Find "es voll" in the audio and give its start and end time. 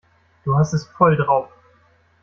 0.73-1.15